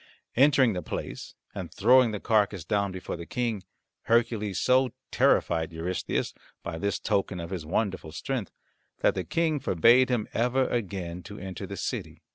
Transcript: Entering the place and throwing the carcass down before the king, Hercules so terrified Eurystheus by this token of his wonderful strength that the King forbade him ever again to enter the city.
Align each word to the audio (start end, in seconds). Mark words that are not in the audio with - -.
Entering 0.35 0.73
the 0.73 0.81
place 0.81 1.35
and 1.53 1.71
throwing 1.71 2.09
the 2.09 2.19
carcass 2.19 2.65
down 2.65 2.91
before 2.91 3.15
the 3.15 3.27
king, 3.27 3.61
Hercules 4.05 4.59
so 4.59 4.93
terrified 5.11 5.71
Eurystheus 5.71 6.33
by 6.63 6.79
this 6.79 6.97
token 6.97 7.39
of 7.39 7.51
his 7.51 7.67
wonderful 7.67 8.11
strength 8.11 8.51
that 9.01 9.13
the 9.13 9.23
King 9.23 9.59
forbade 9.59 10.09
him 10.09 10.27
ever 10.33 10.67
again 10.69 11.21
to 11.21 11.37
enter 11.37 11.67
the 11.67 11.77
city. 11.77 12.23